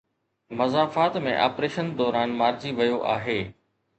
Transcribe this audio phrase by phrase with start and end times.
[0.61, 3.39] مضافات ۾ operation دوران مارجي ويو آهي.